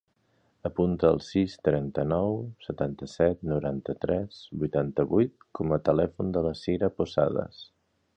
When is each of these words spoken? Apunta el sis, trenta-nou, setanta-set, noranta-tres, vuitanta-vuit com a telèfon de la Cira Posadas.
Apunta 0.67 1.09
el 1.15 1.19
sis, 1.25 1.57
trenta-nou, 1.67 2.39
setanta-set, 2.67 3.43
noranta-tres, 3.51 4.39
vuitanta-vuit 4.63 5.47
com 5.61 5.77
a 5.77 5.79
telèfon 5.91 6.33
de 6.39 6.43
la 6.47 6.55
Cira 6.63 6.91
Posadas. 7.03 7.61